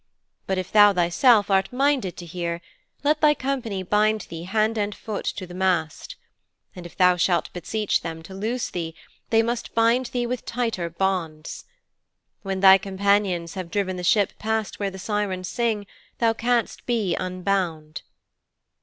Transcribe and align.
But 0.47 0.57
if 0.57 0.71
thou 0.71 0.93
thyself 0.93 1.51
art 1.51 1.71
minded 1.71 2.17
to 2.17 2.25
hear, 2.25 2.59
let 3.03 3.21
thy 3.21 3.35
company 3.35 3.83
bind 3.83 4.21
thee 4.31 4.45
hand 4.45 4.75
and 4.75 4.95
foot 4.95 5.25
to 5.25 5.45
the 5.45 5.53
mast. 5.53 6.15
And 6.75 6.87
if 6.87 6.97
thou 6.97 7.17
shalt 7.17 7.53
beseech 7.53 8.01
them 8.01 8.23
to 8.23 8.33
loose 8.33 8.71
thee, 8.71 8.95
then 9.29 9.45
must 9.45 9.65
they 9.69 9.73
bind 9.75 10.07
thee 10.07 10.25
with 10.25 10.43
tighter 10.43 10.89
bonds. 10.89 11.65
When 12.41 12.61
thy 12.61 12.79
companions 12.79 13.53
have 13.53 13.69
driven 13.69 13.95
the 13.97 14.03
ship 14.03 14.33
past 14.39 14.79
where 14.79 14.89
the 14.89 14.97
Sirens 14.97 15.47
sing 15.49 15.81
then 16.17 16.29
thou 16.29 16.33
canst 16.33 16.83
be 16.87 17.15
unbound."' 17.15 18.01